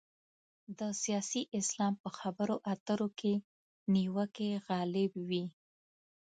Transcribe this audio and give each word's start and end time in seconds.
د 0.79 0.81
سیاسي 1.03 1.41
اسلام 1.59 1.93
په 2.03 2.09
خبرو 2.19 2.55
اترو 2.73 3.07
کې 3.19 3.33
نیوکې 3.93 4.49
غالب 4.67 5.11
وي. 5.29 5.45